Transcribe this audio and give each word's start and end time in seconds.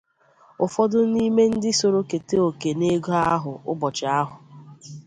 ụfọdụ 0.65 0.99
n'ime 1.13 1.43
ndị 1.53 1.71
soro 1.79 1.99
keta 2.09 2.35
òkè 2.49 2.69
n'ego 2.79 3.13
ahụ 3.33 3.51
ụbọchị 3.71 4.05
ahụ 4.19 4.35